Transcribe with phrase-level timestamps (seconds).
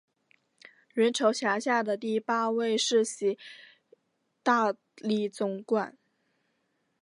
[0.95, 3.37] 元朝辖下的第八位世袭
[4.41, 5.95] 大理总管。